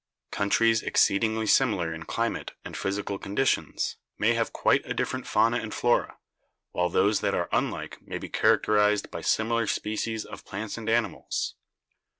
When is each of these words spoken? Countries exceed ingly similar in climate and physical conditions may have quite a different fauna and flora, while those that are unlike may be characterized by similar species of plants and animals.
Countries 0.31 0.81
exceed 0.81 1.21
ingly 1.21 1.47
similar 1.47 1.93
in 1.93 2.05
climate 2.05 2.53
and 2.65 2.75
physical 2.75 3.19
conditions 3.19 3.97
may 4.17 4.33
have 4.33 4.51
quite 4.51 4.81
a 4.83 4.95
different 4.95 5.27
fauna 5.27 5.57
and 5.57 5.71
flora, 5.71 6.17
while 6.71 6.89
those 6.89 7.19
that 7.19 7.35
are 7.35 7.47
unlike 7.51 8.01
may 8.01 8.17
be 8.17 8.27
characterized 8.27 9.11
by 9.11 9.21
similar 9.21 9.67
species 9.67 10.25
of 10.25 10.43
plants 10.43 10.75
and 10.75 10.89
animals. 10.89 11.53